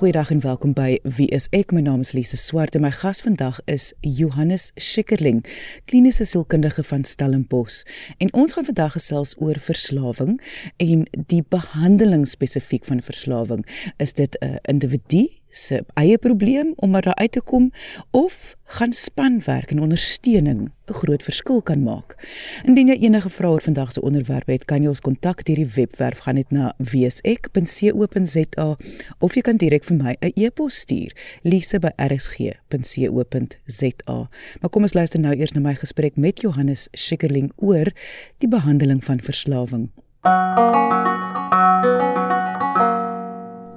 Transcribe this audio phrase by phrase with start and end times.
[0.00, 1.74] Goeiedag en welkom by Wie is ek?
[1.76, 5.42] My naam is Lise Swart en my gas vandag is Johannes Schikkerling,
[5.84, 7.82] kliniese sielkundige van Stellenbosch.
[8.16, 10.38] En ons gaan vandag gesels oor verslawing
[10.80, 13.66] en die behandeling spesifiek van verslawing.
[14.00, 17.72] Is dit 'n individu se eie probleem om daar uit te kom
[18.10, 22.28] of gaan spanwerk en ondersteuning 'n groot verskil kan maak.
[22.64, 25.70] Indien jy enige vrae oor vandag se onderwerp het, kan jy ons kontak deur die
[25.74, 28.76] webwerf gaan net na wsek.co.za
[29.18, 34.28] of jy kan direk vir my 'n e-pos stuur, lise@rsg.co.za.
[34.60, 37.92] Maar kom ons luister nou eers na my gesprek met Johannes Schikkerling oor
[38.38, 39.90] die behandeling van verslawing.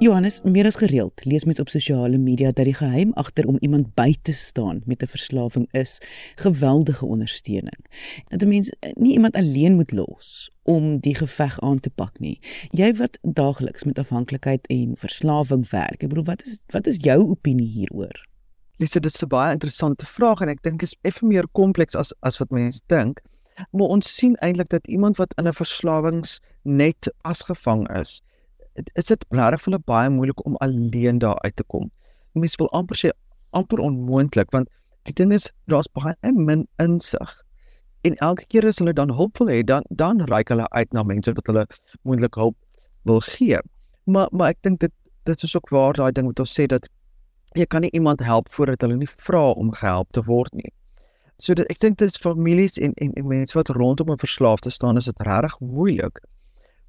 [0.03, 3.93] Johannes, meer as gereeld lees mens op sosiale media dat die geheim agter om iemand
[3.95, 6.01] by te staan met 'n verslawing is
[6.35, 7.79] geweldige ondersteuning.
[8.27, 12.39] Dat 'n mens nie iemand alleen moet los om die geveg aan te pak nie.
[12.71, 16.03] Jy wat daagliks met afhanklikheid en verslawing werk.
[16.03, 18.27] Ek bedoel, wat is wat is jou opinie hieroor?
[18.77, 21.95] Lise, dit is 'n baie interessante vraag en ek dink dit is effe meer kompleks
[21.95, 23.21] as as wat mense dink.
[23.71, 28.21] Maar ons sien eintlik dat iemand wat in 'n verslawingsnet vasgevang is,
[28.73, 31.91] is dit regtig vir hulle baie moeilik om alleen daar uit te kom.
[32.33, 33.11] Mense wil amper sê
[33.53, 34.69] amper onmoontlik want
[35.07, 37.31] die ding is daar's baie min insig.
[38.03, 41.03] En elke keer as hulle dan hulp wil hê, dan dan reik hulle uit na
[41.03, 41.65] mense wat hulle
[42.03, 42.57] moontlik hulp
[43.03, 43.59] wil gee.
[44.05, 46.89] Maar maar ek dink dit dit is ook waar daai ding wat ons sê dat
[47.55, 50.71] jy kan nie iemand help voordat hulle nie vra om gehelp te word nie.
[51.37, 54.69] So dit ek dink dit is families en, en en mense wat rondom 'n verslaafde
[54.69, 56.19] staan is dit regtig moeilik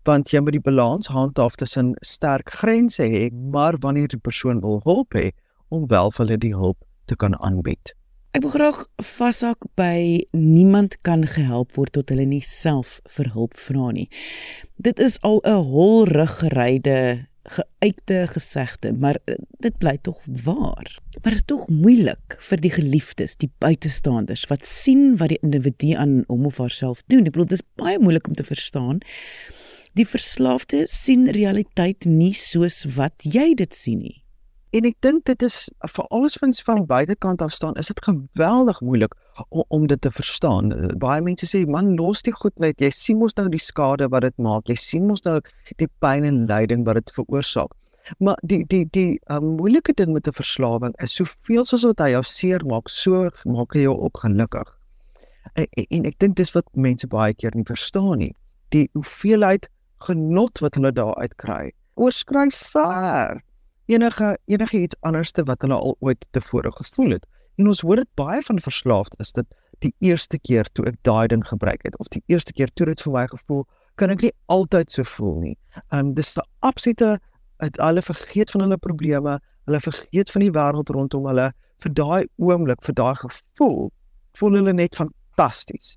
[0.05, 4.81] want jy moet die balans handhaaf tussen sterk grense hê, maar wanneer die persoon wil
[4.85, 5.31] hulp hê,
[5.69, 6.81] om wel vir hulle die hulp
[7.11, 7.95] te kan aanbied.
[8.35, 13.55] Ek wil graag vashak by niemand kan gehelp word tot hulle nie self vir hulp
[13.55, 14.09] vra nie.
[14.75, 20.99] Dit is al 'n holruggeryde geuite gesegde, maar eh, dit bly tog waar.
[21.23, 25.95] Maar dit is tog moeilik vir die geliefdes, die buitestanders wat sien wat die individu
[25.95, 27.27] aan hom of haarself doen.
[27.29, 29.03] Ek bedoel dit is baie moeilik om te verstaan
[29.95, 34.25] die verslaafde sien realiteit nie soos wat jy dit sien nie.
[34.75, 38.81] En ek dink dit is vir alles van van buitekant af staan, is dit geweldig
[38.83, 39.13] moeilik
[39.49, 40.73] om, om dit te verstaan.
[40.99, 42.83] Baie mense sê man, los die goed net.
[42.83, 44.67] Jy sien mos nou die skade wat dit maak.
[44.67, 45.39] Jy sien mos nou
[45.79, 47.71] die pyn en lyding wat dit veroorsaak.
[48.19, 52.11] Maar die die die uh, moeilike ding met 'n verslawing is soveel soos wat hy
[52.11, 54.75] jou seer maak, so maak hy jou ook gelukkig.
[55.55, 58.35] En, en ek dink dis wat mense baie keer nie verstaan nie.
[58.75, 59.71] Die hoeveelheid
[60.07, 61.73] genot wat hulle daar uit kry.
[61.95, 63.43] Oorskryf ver
[63.87, 67.27] enige enige iets anderste wat hulle al ooit tevore gevoel het.
[67.57, 69.47] En ons hoor dit baie van verslaafd is dit
[69.85, 73.03] die eerste keer toe ek daai ding gebruik het of die eerste keer toe dit
[73.05, 73.65] vir my gevoel
[74.01, 75.57] kan ek nie altyd so voel nie.
[75.91, 77.19] Um, dis 'n absolute
[77.63, 82.27] uit alle vergeet van hulle probleme, hulle vergeet van die wêreld rondom hulle vir daai
[82.37, 83.93] oomblik, vir daai gevoel,
[84.39, 85.97] voel hulle net fantasties.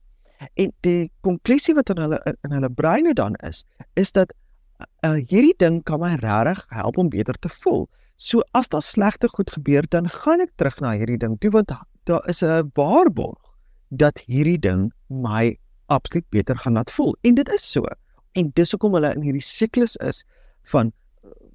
[0.53, 4.33] En die konklusie wat in hulle in hulle breine dan is, is dat
[5.05, 7.87] uh, hierdie ding kan my regtig help om beter te voel.
[8.17, 11.73] So as daar slegte goed gebeur, dan gaan ek terug na hierdie ding toe want
[12.09, 13.41] daar is 'n waarborg
[13.89, 17.15] dat hierdie ding my absoluut beter gaan laat voel.
[17.21, 17.85] En dit is so.
[18.31, 20.23] En dis hoekom hulle in hierdie siklus is
[20.71, 20.91] van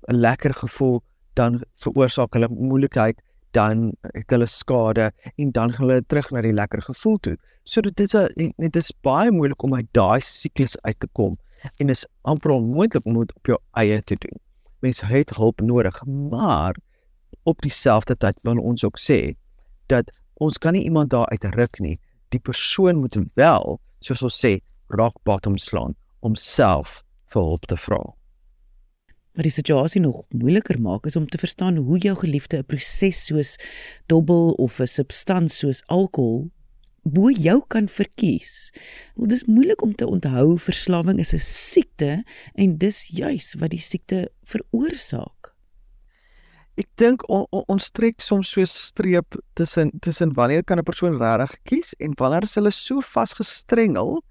[0.08, 1.02] 'n lekker gevoel
[1.34, 3.20] dan veroorsaak hulle moeilikheid
[3.56, 7.36] dan het hulle skade en dan gaan hulle terug na die lekker gevoel toe.
[7.64, 11.36] So dit is 'n dit is baie moeilik om uit daai siklus uit te kom
[11.78, 14.38] en is amper onmoontlik om dit op jou eie te doen.
[14.80, 16.76] Mense het hulp nodig, maar
[17.42, 19.34] op dieselfde tyd wil ons ook sê
[19.86, 21.98] dat ons kan nie iemand daar uit ruk nie.
[22.28, 24.58] Die persoon moet wel, soos ons sê,
[24.88, 27.02] rock bottom slaan om self
[27.32, 28.00] vir hulp te vra.
[29.32, 33.26] Wat die situasie nog moeiliker maak is om te verstaan hoe jou geliefde 'n proses
[33.26, 33.56] soos
[34.06, 36.50] dobbel of 'n substans soos alkohol
[37.02, 38.70] bo jou kan verkies.
[39.14, 43.70] Want dit is moeilik om te onthou verslawing is 'n siekte en dis juis wat
[43.70, 45.54] die siekte veroorsaak.
[46.76, 50.84] Ek dink on, on, ons trek soms so 'n streep tussen tussen wanneer kan 'n
[50.84, 54.22] persoon regtig kies en wanneer is hulle so vasgestrengel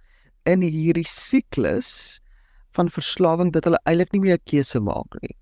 [0.45, 2.21] in hierdie siklus
[2.77, 5.35] van verslawing dat hulle eintlik nie meer 'n keuse maak nie.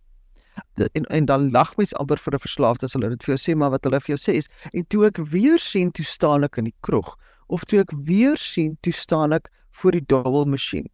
[0.94, 3.58] En en dan lag mens amper vir 'n verslaafde as hulle dit vir jou sê
[3.58, 6.58] maar wat hulle vir jou sê is en toe ek weer sien toe staan ek
[6.58, 7.16] in die kroeg
[7.48, 10.88] of toe ek weer sien toe staan ek voor die double masjien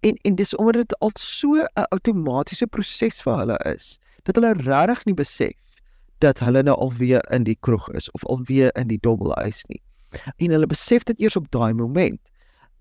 [0.00, 4.52] en en dis omdat dit al so 'n outomatiese proses vir hulle is dat hulle
[4.52, 5.60] regtig nie besef
[6.20, 9.80] dat hulle nou alweer in die kroeg is of alweer in die double huis nie.
[10.36, 12.20] En hulle besef dit eers op daai moment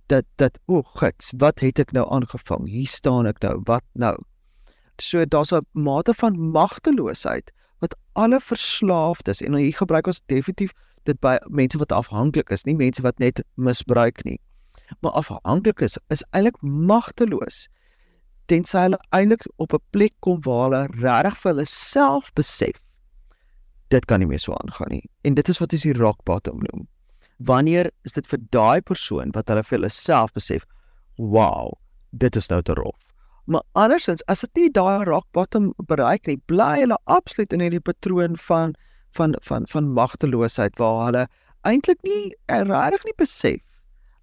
[0.10, 2.68] dat dat o, gits, wat het ek nou aangevang?
[2.70, 3.60] Hier staan ek nou.
[3.70, 4.16] Wat nou?
[5.00, 10.72] So daar's 'n mate van magteloosheid wat alle verslaafdes en hier gebruik ons definitief
[11.04, 14.40] dit by mense wat afhanklik is, nie mense wat net misbruik nie.
[15.00, 17.68] Maar afhanklik is is eintlik magteloos
[18.46, 22.84] tensy hulle eintlik op 'n plek kom waar hulle regtig vir hulle self besef
[23.90, 25.04] dit kan nie meer so aangaan nie.
[25.22, 26.88] En dit is wat ons die rock bottom noem.
[27.40, 30.66] Wanneer is dit vir daai persoon wat hulle vir hulle self besef,
[31.16, 31.72] wow,
[32.12, 32.98] dit is nou te rof.
[33.50, 37.84] Maar andersins, as dit nie daai rock bottom bereik nie, bly hulle absoluut in hierdie
[37.84, 38.76] patroon van
[39.18, 41.24] van van van magteloosheid waar hulle
[41.66, 43.64] eintlik nie regtig nie besef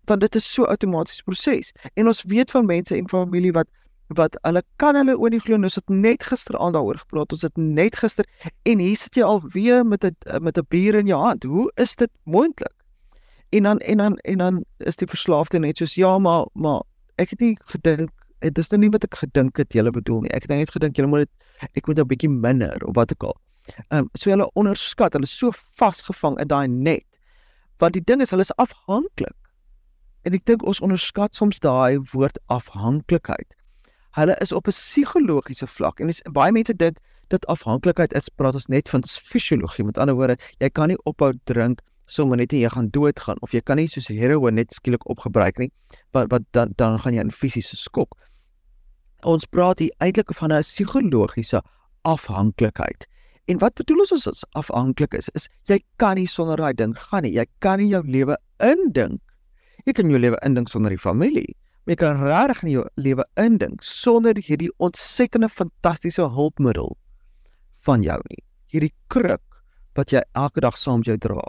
[0.07, 1.73] want dit is so outomatiese proses.
[1.95, 3.67] En ons weet van mense en familie wat
[4.15, 7.57] wat hulle kan hulle oor nie glo ons het net gisteraand daaroor gepraat ons het
[7.59, 8.27] net gister
[8.63, 10.15] en hier sit jy al weer met 'n
[10.47, 12.76] met 'n bier in jou hand hoe is dit moontlik
[13.51, 16.83] en dan en dan en dan is die verslaafde net soos ja maar maar
[17.17, 18.11] ek het nie gedink
[18.41, 20.33] dit is nou nie wat ek gedink het jy bedoel nie.
[20.37, 23.23] Ek het net gedink jy moet dit ek moet 'n bietjie minder of wat ek
[23.23, 23.37] al.
[23.91, 27.05] Ehm um, so hulle onderskat hulle is so vasgevang in daai net
[27.79, 29.37] want die ding is hulle is afhanklik.
[30.25, 33.55] En ek dink ons onderskat soms daai woord afhanklikheid.
[34.17, 36.99] Hulle is op 'n psigologiese vlak en is, baie mense dink
[37.29, 41.33] dat afhanklikheid is praat ons net van fisiologie met ander woorde jy kan nie ophou
[41.45, 45.07] drink sommer net en jy gaan doodgaan of jy kan nie soos heroïne net skielik
[45.11, 45.71] opgebruik nie
[46.15, 48.15] wat wat dan dan gaan jy in fisiese skok.
[49.25, 51.63] Ons praat hier eintlik van 'n psigologiese
[52.05, 53.07] afhanklikheid
[53.49, 55.29] en wat bedoel ons as afhanklik is?
[55.35, 57.33] Is jy kan nie sonder daai ding gaan nie.
[57.33, 59.21] Jy kan nie jou lewe indink.
[59.87, 61.55] Jy kan jou lewe indink sonder die familie
[61.87, 66.97] jy kan regtig nie jou lewe indink sonder hierdie ontsettende fantastiese hulpmiddel
[67.87, 68.43] van jou nie.
[68.75, 69.43] Hierdie kruk
[69.95, 71.45] wat jy elke dag saam met jou dra.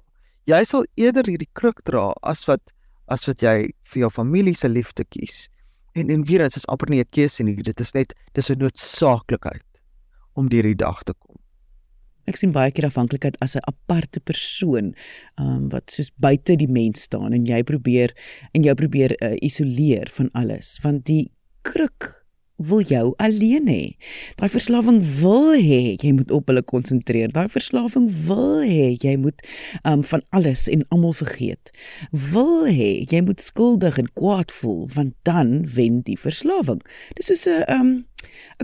[0.47, 2.71] Jy sal eerder hierdie kruk dra as wat
[3.11, 5.47] as wat jy vir jou familie se liefde kies.
[5.95, 7.55] En en weer eens is amper nie 'n keuse nie.
[7.55, 9.67] Dit is net dis 'n noodsaaklikheid
[10.35, 11.35] om deur die dag te kom.
[12.27, 14.95] Ek sien baie keer afhanklikheid as 'n aparte persoon
[15.39, 18.15] um, wat soos buite die mens staan en jy probeer
[18.53, 22.16] en jy probeer uh, isoleer van alles want die kruk
[22.57, 23.83] wil jou alleen hê.
[24.39, 27.29] Daai verslawing wil hê jy moet op hulle konsentreer.
[27.33, 29.43] Daai verslawing wil hê jy moet
[29.83, 31.71] um, van alles en almal vergeet.
[32.11, 36.81] Wil hê jy moet skuldig en kwaad voel want dan wen die verslawing.
[37.15, 38.05] Dis soos 'n 'n um,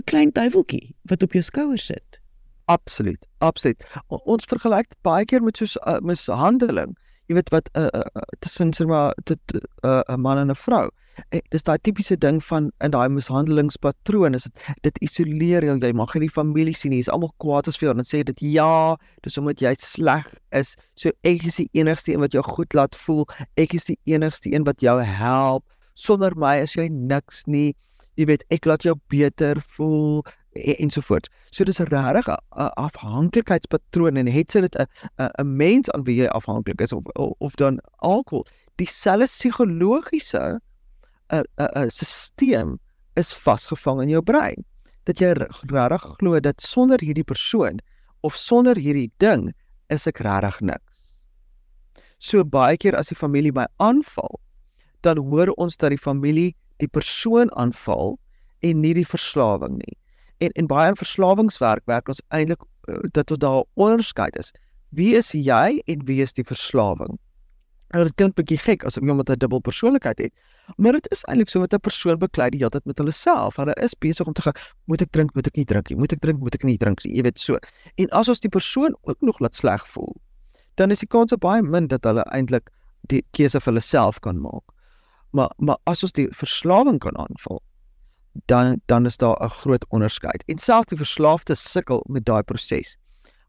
[0.04, 2.20] klein duiweltjie wat op jou skouer sit.
[2.66, 3.84] Absoluut, absoluut.
[4.08, 6.96] O, ons vergelyk dit baie keer met soos 'n uh, mishandeling.
[7.28, 10.38] Jy weet wat 'n uh, uh, uh, tussen sê maar dit 'n uh, 'n man
[10.38, 10.90] en 'n vrou.
[11.52, 15.76] Dis daai tipiese ding van in daai mishandelingspatroon is dit dit isoleer jou.
[15.78, 17.02] Jy mag nie die familie sien nie.
[17.02, 18.96] Dis almal kwaad as vir jou en sê dit ja,
[19.26, 20.74] dis omdat jy sleg is.
[21.00, 23.24] So ek is die enigste een wat jou goed laat voel.
[23.60, 25.64] Ek is die enigste een wat jou help.
[25.94, 27.74] Sonder my is jy niks nie.
[28.18, 30.22] Jy weet, ek laat jou beter voel
[30.54, 31.28] ensovoorts.
[31.50, 34.86] So dis 'n regtig afhanklikheidspatroon en het sy dit 'n
[35.18, 38.46] 'n mens aan wie jy afhanklik is of of, of dan alkohol.
[38.76, 40.60] Dieselfde psigologiese
[41.30, 42.78] 'n 'n 'n stelsel
[43.16, 44.64] is vasgevang in jou brein.
[45.04, 47.78] Dat jy regtig glo dat sonder hierdie persoon
[48.20, 49.52] of sonder hierdie ding
[49.88, 51.20] is ek regtig niks.
[52.18, 54.40] So baie keer as die familie my aanval,
[55.02, 58.18] dan hoor ons dat die familie die persoon aanval
[58.60, 59.98] en nie die verslawing nie
[60.44, 64.52] en en baie in verslawingswerk werk ons eintlik uh, dat tot daar onderskeid is.
[64.88, 67.18] Wie is jy en wie is die verslawing?
[67.94, 70.32] Dit klink bietjie gek as iemand 'n dubbel persoonlikheid het,
[70.76, 73.56] maar dit is eintlik so wat 'n persoon beklei die hele tyd met hulle self.
[73.56, 74.54] Hulle is besig om te gaan,
[74.86, 77.04] moet ek drink, moet ek nie drink nie, moet ek drink, moet ek nie drink
[77.04, 77.14] nie.
[77.14, 77.58] Jy weet so.
[77.96, 80.16] En as ons die persoon ook nog laat sleg voel,
[80.74, 82.70] dan is die kans baie min dat hulle eintlik
[83.02, 84.64] die keuse vir hulle self kan maak.
[85.30, 87.62] Maar maar as ons die verslawing kan aanval,
[88.46, 90.42] dan dan is daar 'n groot onderskeid.
[90.46, 92.98] En selfs die verslaafde sukkel met daai proses.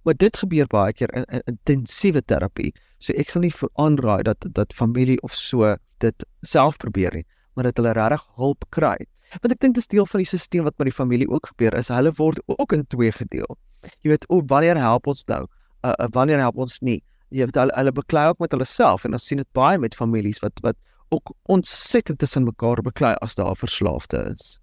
[0.06, 2.72] Maar dit gebeur baie keer in, in intensiewe terapie.
[3.02, 7.70] So ek sal nie aanraai dat dat familie of so dit self probeer nie, maar
[7.70, 8.98] dat hulle regtig hulp kry.
[9.42, 11.76] Want ek dink dit is deel van die stelsel wat met die familie ook gebeur
[11.78, 11.90] is.
[11.92, 13.58] Hulle word ook in twee gedeel.
[14.06, 15.44] Jy weet, o, wanneer help ons nou?
[15.84, 17.02] Uh, uh wanneer help ons nie?
[17.34, 19.98] Jy weet hulle, hulle beklei ook met hulle self en ons sien dit baie met
[19.98, 20.78] families wat wat
[21.14, 24.56] ook ontsettend tussen mekaar beklei as daar verslaafde is.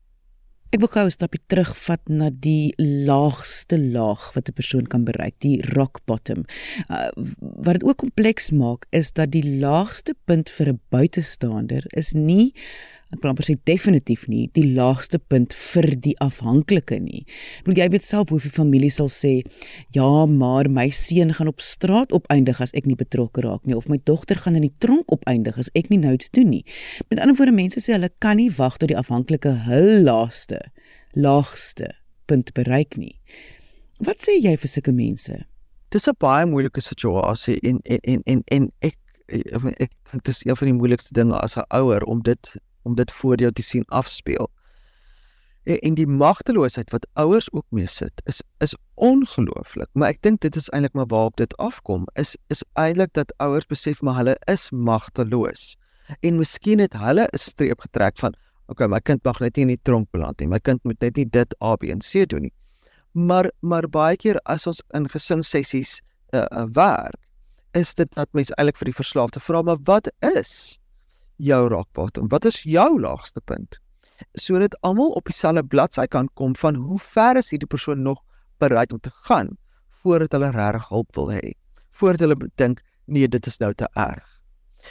[0.73, 5.37] Ek wil gou 'n stapie terugvat na die laagste laag wat 'n persoon kan bereik,
[5.45, 6.47] die rock bottom.
[6.89, 12.13] Uh, wat dit ook kompleks maak is dat die laagste punt vir 'n buitestander is
[12.13, 12.55] nie
[13.13, 17.25] ek wil amper sê definitief nie die laagste punt vir die afhanklike nie.
[17.61, 19.35] Ek bedoel jy weet self hoe veel familie sal sê
[19.97, 23.89] ja, maar my seun gaan op straat opeindig as ek nie betrokke raak nie of
[23.93, 26.65] my dogter gaan in die tronk opeindig as ek nie nou iets doen nie.
[27.11, 30.63] Met ander woorde mense sê hulle kan nie wag tot die afhanklike hul laaste
[31.13, 31.93] laagste
[32.27, 33.19] punt bereik nie.
[34.01, 35.45] Wat sê jy vir sulke mense?
[35.93, 38.97] Dis 'n baie moeilike situasie en en en en, en ek
[39.29, 42.95] ek ek dit is een van die moeilikste dinge as 'n ouer om dit om
[42.95, 44.51] dit voor jou te sien afspeel.
[45.65, 50.41] En, en die magteloosheid wat ouers ook mee sit is is ongelooflik, maar ek dink
[50.41, 54.37] dit is eintlik maar waarop dit afkom is is eintlik dat ouers besef maar hulle
[54.51, 55.77] is magteloos.
[56.21, 58.35] En miskien het hulle 'n streep getrek van
[58.67, 60.49] okay, my kind mag net nie in die tronk beland nie.
[60.49, 62.55] My kind moet net nie dit A B en C doen nie.
[63.13, 66.01] Maar maar baie keer as ons in gesinssessies
[66.33, 67.19] uh, uh, werk,
[67.73, 70.79] is dit dat mense eintlik vir die verslaafde vra, maar wat is
[71.43, 72.29] jou rockbottom?
[72.31, 73.79] Wat is jou laagste punt?
[74.39, 78.23] Sodat almal op dieselfde bladsy kan kom van hoe ver is hierdie persoon nog
[78.63, 79.57] bereid om te gaan
[80.03, 81.55] voordat hulle regtig hulp wil hê.
[81.91, 84.27] Voordat hulle dink nee, dit is nou te erg.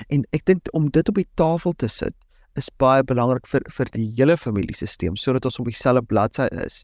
[0.08, 2.16] En ek dink om dit op die tafel te sit
[2.60, 6.84] is baie belangrik vir vir die hele familiesisteem sodat ons op dieselfde bladsy is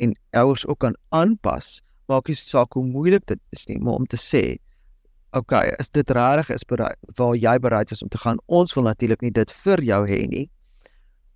[0.00, 1.80] en ouers ook kan aanpas.
[2.08, 4.58] Maak nie saak hoe moeilik dit is nie, maar om te sê
[5.34, 8.38] okay, is dit regtig is bereid waar jy bereid is om te gaan.
[8.46, 10.48] Ons wil natuurlik nie dit vir jou hê nie.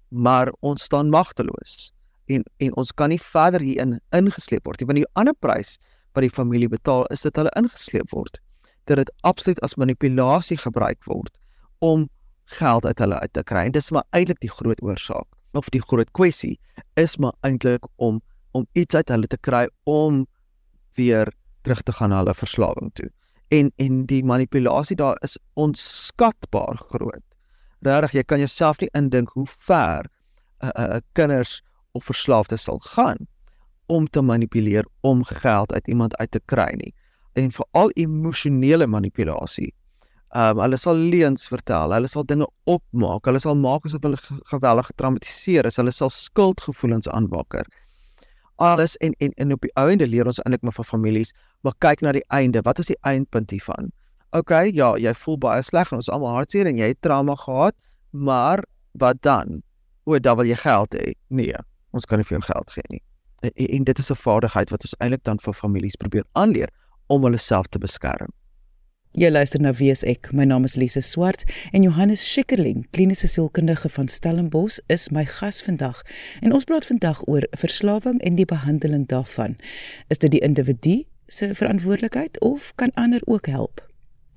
[0.09, 1.93] Maar ons staan magteloos
[2.29, 5.79] en en ons kan nie verder hierin ingesleep word nie want die ander prys
[6.13, 8.39] wat die familie betaal is dat hulle ingesleep word.
[8.87, 11.35] Dat dit absoluut as manipulasie gebruik word
[11.85, 12.09] om
[12.59, 13.67] geld uit hulle uit te kry.
[13.69, 15.27] En dis maar eintlik die groot oorsaak
[15.57, 16.59] of die groot kwessie
[16.97, 20.27] is maar eintlik om om iets uit hulle te kry om
[20.97, 21.29] weer
[21.63, 23.11] terug te gaan na hulle verslawing toe
[23.49, 27.25] en en die manipulasie daar is onskatbaar groot.
[27.81, 30.09] Regtig, jy kan jouself nie indink hoe ver
[30.61, 31.63] 'n uh, uh, kinders
[31.93, 33.27] of verslaafdes sal gaan
[33.87, 36.95] om te manipuleer om geld uit iemand uit te kry nie.
[37.33, 39.75] En veral emosionele manipulasie.
[40.29, 44.19] Ehm um, hulle sal leuns vertel, hulle sal dinge opmaak, hulle sal maak asof hulle
[44.51, 47.65] geweldig getraumatiseer is, hulle sal skuldgevoelens aanwakker
[48.59, 52.03] alles en en en op die einde leer ons eintlik maar van families, maar kyk
[52.03, 52.63] na die einde.
[52.67, 53.93] Wat is die eindpunt hiervan?
[54.37, 57.77] OK, ja, jy voel baie sleg en ons almal hartseer en jy het trauma gehad,
[58.11, 58.65] maar
[59.01, 59.63] wat dan?
[60.05, 61.13] O, dan wil jy geld hê.
[61.29, 61.55] Nee,
[61.97, 63.03] ons kan nie vir jou geld gee nie.
[63.47, 66.69] En, en dit is 'n vaardigheid wat ons eintlik dan vir families probeer aanleer
[67.07, 68.33] om hulle self te beskerm.
[69.19, 70.29] Jy luister na Wes ek.
[70.31, 71.43] My naam is Lise Swart
[71.75, 76.07] en Johannes Schikkerling, kliniese sielkundige van Stellenbosch, is my gas vandag.
[76.39, 79.59] En ons praat vandag oor verslawing en die behandeling daarvan.
[80.07, 83.83] Is dit die individu se verantwoordelikheid of kan ander ook help?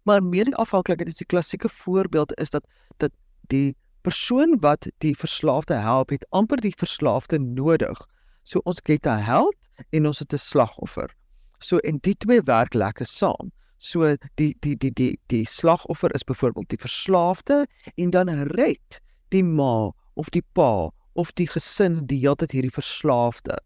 [0.05, 2.65] Maar media-afhanklikheid is die klassieke voorbeeld is dat
[2.99, 3.13] dat
[3.51, 7.99] die persoon wat die verslaafde help, het amper die verslaafde nodig.
[8.45, 9.57] So ons het 'n held
[9.91, 11.11] en ons het 'n slagoffer.
[11.59, 13.53] So en die twee werk lekker saam.
[13.83, 19.01] So die die die die die slagoffer is byvoorbeeld die verslaafde en dan red
[19.35, 23.59] die ma of die pa of die gesin die hele tyd hierdie verslaafde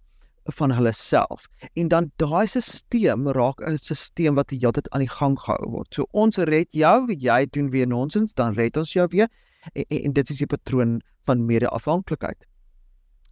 [0.57, 1.45] van hulle self.
[1.75, 5.71] En dan daai stelsel raak 'n stelsel wat die hele tyd aan die gang gehou
[5.71, 5.95] word.
[5.95, 9.29] So ons red jou, jy doen weer nonsens, dan red ons jou weer.
[9.73, 12.47] En, en, en dit is die patroon van mede-afhanklikheid.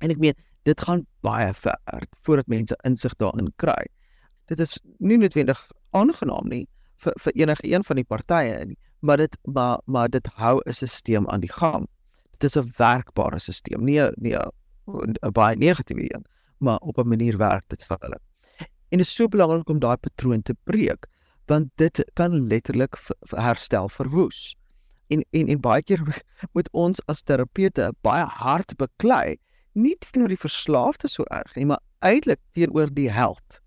[0.01, 3.87] En ek meen, dit gaan baie ver voordat mense insig daarin kry.
[4.47, 6.65] Dit is nie noodwendig aangenaam nie
[7.05, 10.73] vir vir enige een van die partye nie, maar dit maar maar dit hou 'n
[10.73, 11.87] stelsel aan die gang.
[12.39, 16.25] Dit is 'n werkbare stelsel, nie nie 'n baie negatiewe een,
[16.59, 18.19] maar op 'n manier werk dit vir hulle.
[18.91, 21.07] En dit is so belangrik om daai patroon te breek,
[21.47, 22.97] want dit kan letterlik
[23.31, 24.55] herstel verwoes.
[25.09, 26.23] En en en baie keer
[26.55, 29.37] moet ons as terapeute baie hard beklei,
[29.73, 33.64] nie teenoor die verslaafde so erg nie, maar eintlik teenoor die held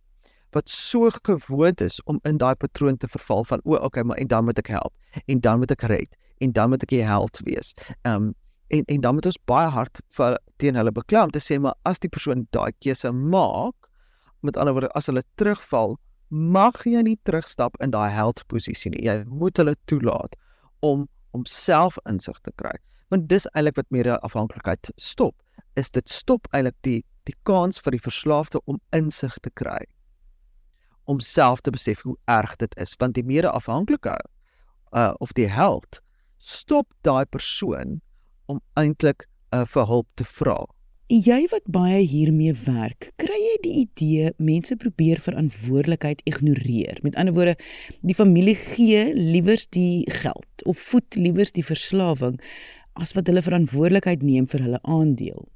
[0.56, 4.27] wat so gewoond is om in daai patroon te verval van o, okay, maar en
[4.27, 4.94] dan moet ek help
[5.25, 7.74] en dan moet ek red en dan moet ek die held wees.
[8.04, 8.34] Um,
[8.68, 11.75] en en dan moet ons baie hard vir teen hulle beklei om te sê maar
[11.89, 13.75] as die persoon daai keuse maak,
[14.46, 15.98] met ander woorde as hulle terugval,
[16.30, 19.04] mag jy nie terugstap in daai held posisie nie.
[19.06, 20.36] Jy moet hulle toelaat
[20.86, 22.74] om om self insig te kry.
[23.13, 25.36] Want dis eintlik wat meer afhanklikheid stop.
[25.75, 29.84] Is dit stop eintlik die die kans vir die verslaafde om insig te kry
[31.08, 34.18] om self te besef hoe erg dit is want die meer afhanklike
[34.96, 36.02] uh of die held
[36.38, 38.00] stop daai persoon
[38.48, 40.58] om eintlik uh, vir hulp te vra.
[41.08, 47.00] Jy wat baie hiermee werk, kry jy die idee mense probeer verantwoordelikheid ignoreer.
[47.04, 47.56] Met ander woorde,
[48.04, 52.36] die familie gee liewers die geld of voed liewers die verslawing
[53.00, 55.48] as wat hulle verantwoordelikheid neem vir hulle aandeel.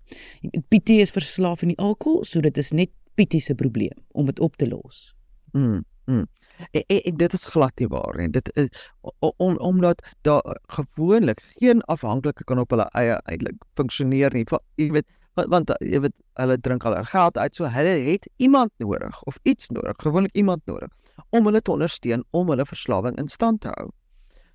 [0.71, 4.39] Pietie is verslaaf aan die alkohol, so dit is net Pietie se probleem om dit
[4.39, 5.11] op te los.
[5.51, 5.83] Mm.
[6.05, 6.27] mm.
[6.71, 8.29] En, en, en dit is glad nie waar nie.
[8.29, 14.45] Dit is om omdat daar gewoonlik geen afhanklike kan op hulle eie eintlik funksioneer nie.
[14.75, 18.71] Jy weet want, want jy weet hulle drink al geld uit so hulle het iemand
[18.83, 20.91] nodig of iets nodig, gewoonlik iemand nodig
[21.29, 23.89] om hulle te ondersteun om hulle verslawing in stand te hou.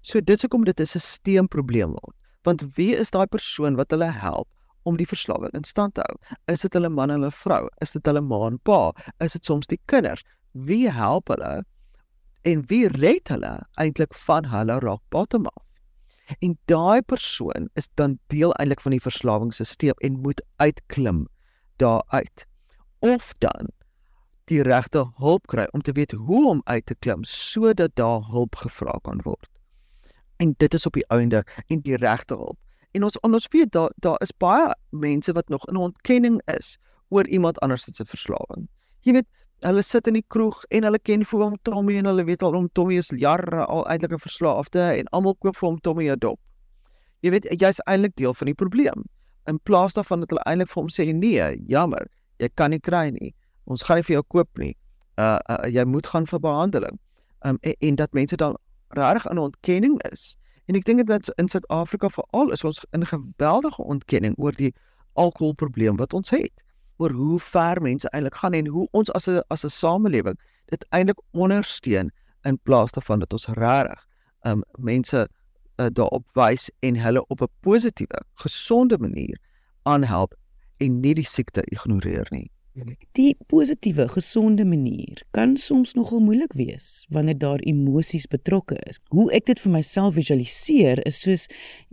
[0.03, 2.15] So dit is hoekom dit 'n stelselprobleem word.
[2.43, 4.49] Want wie is daai persoon wat hulle help
[4.85, 6.37] om die verslawing in stand te hou?
[6.47, 7.69] Is dit hulle man en hulle vrou?
[7.81, 8.93] Is dit hulle ma en pa?
[9.19, 10.23] Is dit soms die kinders?
[10.65, 11.65] Wie help hulle
[12.47, 15.63] en wie red hulle eintlik van hulle rock bottom af.
[16.39, 21.27] En daai persoon is dan deel eintlik van die verslawingsstelsel en moet uitklim
[21.83, 22.47] daaruit.
[22.99, 23.69] Of dan
[24.51, 28.57] die regte hulp kry om te weet hoe om uit te klim sodat daar hulp
[28.63, 29.51] gevra kan word.
[30.37, 32.59] En dit is op die einde en die regte hulp.
[32.95, 36.77] En ons ons weet daar daar is baie mense wat nog in ontkenning is
[37.09, 38.69] oor iemand anders se verslawing.
[39.01, 39.29] Jy weet,
[39.67, 42.55] hulle sit in die kroeg en hulle ken vir hom Tommy en hulle weet al
[42.59, 46.19] om Tommy is jare al eintlik 'n verslaafde en almal koop vir hom Tommy 'n
[46.19, 46.41] dop.
[47.23, 49.05] Jy weet jy's eintlik deel van die probleem.
[49.47, 52.07] In plaas daarvan dat hulle eintlik vir hom sê nee, jammer,
[52.39, 53.35] jy kan nie kry nie.
[53.67, 54.77] Ons gaan nie vir jou koop nie.
[55.19, 56.99] Uh, uh jy moet gaan vir behandeling.
[57.45, 58.57] Um en, en dat mense dan
[58.89, 60.37] regtig in ontkenning is.
[60.67, 64.75] En ek dink dat in Suid-Afrika veral is ons in geweldige ontkenning oor die
[65.15, 66.53] alkoholprobleem wat ons het
[66.97, 70.87] oor hoe ver mense eintlik gaan en hoe ons as 'n as 'n samelewing dit
[70.91, 72.11] eintlik ondersteun
[72.43, 74.07] in plaas daarvan dat ons regtig
[74.43, 75.29] um mense
[75.77, 79.39] uh, daarop wys en hulle op 'n positiewe, gesonde manier
[79.83, 80.35] aanhelp
[80.77, 82.51] en nie die siekte ignoreer nie.
[83.13, 88.99] Die positiewe, gesonde manier kan soms nogal moeilik wees wanneer daar emosies betrokke is.
[89.09, 91.47] Hoe ek dit vir myself visualiseer is soos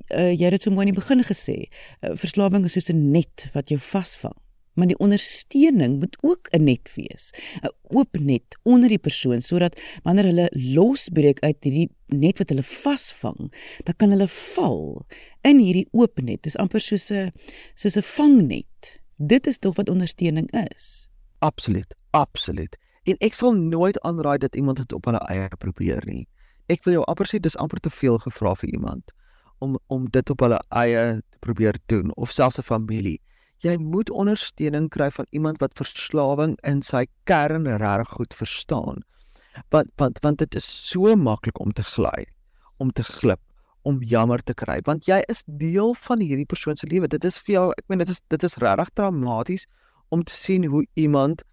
[0.10, 1.68] uh, jy het dit so mooi in die begin gesê,
[2.02, 4.43] uh, verslawing is soos 'n net wat jou vasvang
[4.74, 7.32] maar die ondersteuning moet ook 'n net wees,
[7.62, 12.64] 'n oop net onder die persoon sodat wanneer hulle losbreek uit hierdie net wat hulle
[12.64, 15.06] vasvang, dan kan hulle val
[15.42, 16.44] in hierdie oop net.
[16.44, 17.32] Dis amper soos 'n
[17.76, 19.02] soos 'n vangnet.
[19.18, 21.10] Dit is tog wat ondersteuning is.
[21.40, 22.78] Absoluut, absoluut.
[23.04, 26.28] En ek sal nooit aanraai dat iemand dit op hulle eie probeer nie.
[26.68, 29.12] Ek wil jou amper sê dis amper te veel gevra vir iemand
[29.60, 33.22] om om dit op hulle eie te probeer doen of selfs 'n familie
[33.64, 39.04] jy moet ondersteuning kry van iemand wat verslawing in sy kern reg goed verstaan.
[39.72, 42.26] Want want want dit is so maklik om te gly,
[42.78, 43.40] om te glip,
[43.82, 47.08] om jammer te kry, want jy is deel van hierdie persoon se lewe.
[47.08, 49.68] Dit is vir jou, ek meen dit is dit is regtig traumaties
[50.10, 51.44] om te sien hoe iemand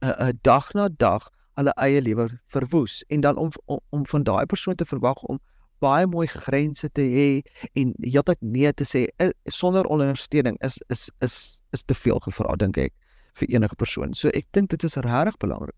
[0.00, 1.28] 'n uh, 'n uh, dag na dag
[1.58, 5.40] hulle eie lewe verwoes en dan om om, om van daai persoon te verwag om
[5.80, 7.28] baie mooi grense te hê
[7.74, 9.06] en heeltyd nee te sê
[9.44, 12.94] sonder ondersteuning is is is is te veel gevra dink ek
[13.38, 14.14] vir enige persoon.
[14.14, 15.76] So ek dink dit is regtig belangrik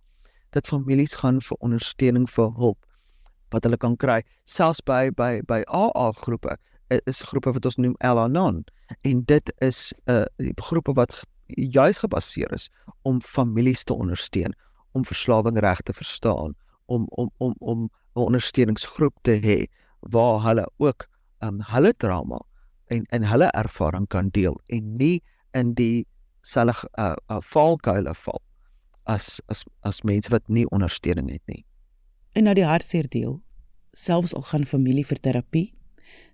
[0.51, 2.87] dat families gaan vir ondersteuning vir hulp
[3.51, 4.21] wat hulle kan kry.
[4.45, 6.57] Selfs by by by AA groepe
[6.91, 8.65] is groepe wat ons noem Al-Anon
[9.07, 12.71] en dit is 'n uh, groepe wat juis gebaseer is
[13.03, 14.55] om families te ondersteun
[14.93, 16.55] om verslawing reg te verstaan
[16.87, 19.59] om om om om 'n ondersteuningsgroep te hê
[20.01, 21.09] waar hulle ook
[21.39, 22.41] um hulle drama
[22.87, 26.07] en en hulle ervaring kan deel en nie in die
[26.43, 28.43] selfe uh, uh valkuile val
[29.05, 31.65] as as as mense wat nie ondersteuning het nie.
[32.33, 33.41] En nou die hartseer deel,
[33.93, 35.73] selfs al gaan familie vir terapie,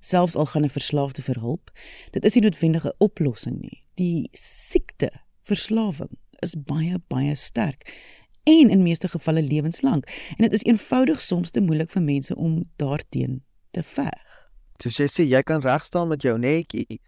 [0.00, 1.70] selfs al gaan 'n verslaafde vir hulp,
[2.10, 3.80] dit is nie noodwendige oplossing nie.
[3.94, 5.10] Die siekte,
[5.42, 7.88] verslawing is baie baie sterk
[8.44, 12.64] en in meeste gevalle lewenslank en dit is eenvoudig soms te moeilik vir mense om
[12.76, 13.42] daarteenoor
[13.76, 14.36] te veg.
[14.82, 17.00] So jy sê jy kan reg staan met jou netjie,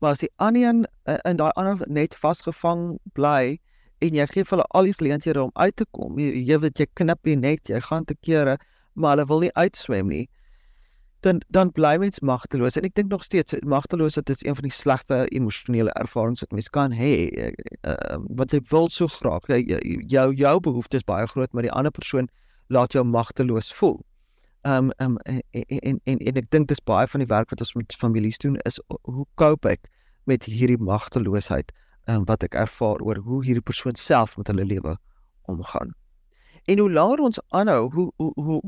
[0.00, 3.56] maar as die ander een uh, in daai ander net vasgevang bly
[4.04, 6.88] en jy gee hulle al die geleenthede om uit te kom, jy, jy weet jy
[7.00, 8.58] knip die net, jy gaan te kere,
[8.92, 10.24] maar hulle wil nie uitswem nie.
[11.24, 14.68] Dan dan bly mens magteloos en ek dink nog steeds magteloos dit is een van
[14.68, 17.14] die slegste emosionele ervarings wat mens kan hê.
[17.80, 22.28] Uh, wat jy wil so graag, jou jou behoeftes baie groot, maar die ander persoon
[22.68, 24.02] laat jou magteloos voel
[24.64, 27.60] Ehm um, um, en en en, en ek dink dis baie van die werk wat
[27.60, 29.90] ons met families doen is hoe cope ek
[30.24, 31.72] met hierdie magteloosheid
[32.08, 34.96] um, wat ek ervaar oor hoe hierdie persoon self met hulle lewe
[35.52, 35.92] omgaan.
[36.64, 38.60] En hoe langer ons aanhou, hoe hoe hoe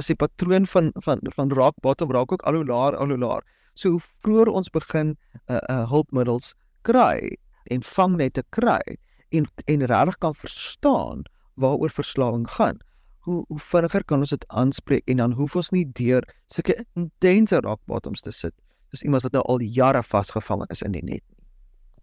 [0.00, 3.20] is die patroon van van van rock bottom raak ook al hoe laer al hoe
[3.20, 3.44] laer.
[3.74, 6.54] So hoe vroeër ons begin uh, eh, uh, eh, hulpmiddels
[6.88, 7.36] kry
[7.68, 8.80] en vangnette kry
[9.28, 12.80] en en regtig kan verstaan waaroor verslawing gaan.
[13.28, 17.60] Hoe hoe vinniger kan ons dit aanspreek en dan hoef ons nie deur sulke intense
[17.66, 18.54] rock bottoms te sit.
[18.94, 21.24] Dis iemand wat nou al jare vasgevang is in die net.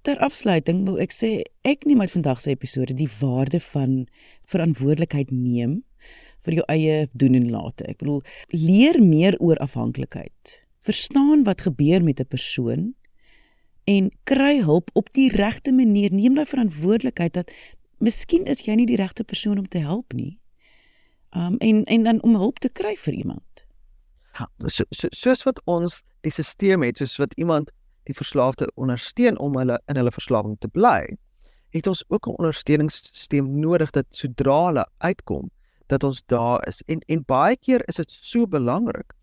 [0.06, 1.32] Ter afsluiting wil ek sê
[1.66, 4.04] ek neem uit vandag se episode die waarde van
[4.54, 5.80] verantwoordelikheid neem
[6.46, 7.88] vir jou eie doen en late.
[7.90, 8.22] Ek bedoel
[8.54, 10.60] leer meer oor afhanklikheid.
[10.86, 12.94] Verstaan wat gebeur met 'n persoon
[13.90, 16.14] en kry hulp op die regte manier.
[16.14, 17.52] Neem daai verantwoordelikheid dat
[17.98, 20.38] miskien is jy nie die regte persoon om te help nie.
[21.36, 23.66] Um en en dan om hulp te kry vir iemand.
[24.38, 27.72] Ja, so, so, soos wat ons die stelsel het, soos wat iemand
[28.04, 31.18] die verslaafde ondersteun om hulle in hulle verslawing te bly,
[31.76, 35.52] het ons ook 'n ondersteuningssisteem nodig dat sodra hulle uitkom,
[35.88, 36.82] dat ons daar is.
[36.82, 39.14] En en baie keer is dit so belangrik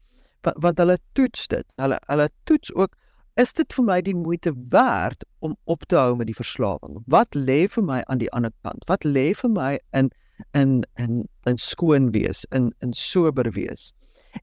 [0.43, 1.67] want, want hulle toets dit.
[1.77, 2.97] Hulle hulle toets ook
[3.35, 7.01] is dit vir my die moeite werd om op te hou met die verslawing?
[7.07, 8.85] Wat lê vir my aan die ander kant?
[8.91, 10.11] Wat lê vir my in
[10.53, 13.93] in in in skoon wees, in in sober wees?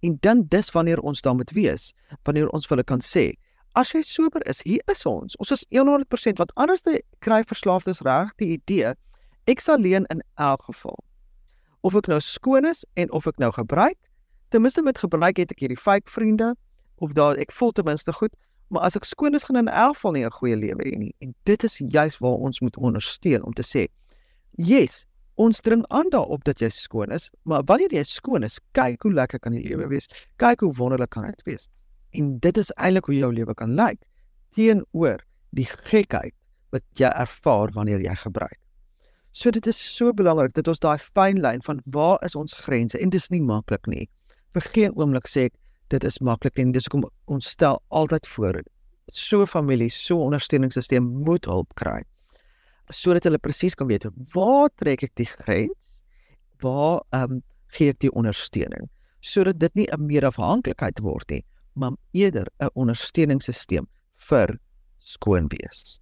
[0.02, 3.34] En dan dis wanneer ons dan moet wees, wanneer ons vir hulle kan sê,
[3.74, 5.38] as jy sober is, hier is ons.
[5.42, 8.94] Ons is 100% wat anders te kry verslaafdes reg die idee
[9.50, 10.98] ek sal leen in elk geval.
[11.82, 13.98] Of ek nou skoon is en of ek nou gebruik,
[14.54, 16.54] ten minste met gebruik het ek hierdie fake vriende
[17.00, 18.36] of daar ek voel ten minste goed,
[18.70, 21.14] maar as ek skoon is gaan in elk geval nie 'n goeie lewe hê nie.
[21.22, 23.88] En dit is juis waar ons moet ondersteun om te sê,
[24.58, 25.06] "Yes,
[25.40, 29.14] ons dring aan daarop dat jy skoon is, maar wanneer jy skoon is, kyk hoe
[29.16, 30.10] lekker kan die lewe wees.
[30.42, 31.70] Kyk hoe wonderlik kan dit wees."
[32.12, 34.02] En dit is eintlik hoe jou lewe kan lyk
[34.56, 35.22] teenoor
[35.54, 36.34] die gekheid
[36.72, 38.58] wat jy ervaar wanneer jy gebruik.
[39.32, 42.98] So dit is so belangrik dat ons daai fyn lyn van waar is ons grense
[42.98, 44.10] en dis nie maklik nie.
[44.54, 45.54] Vir geen oomblik sê ek
[45.90, 48.62] dit is maklik en dis hoekom ons stel altyd voor
[49.12, 52.04] so families, so ondersteuningssisteem moet hulp kry
[52.90, 56.04] sodat hulle presies kan weet waar trek ek die grens?
[56.62, 58.90] Waar ehm um, gee ek die ondersteuning
[59.22, 61.44] sodat dit nie 'n meer afhanklikheid word nie,
[61.76, 64.60] maar eerder 'n ondersteuningssisteem vir
[64.98, 66.00] skoon wees.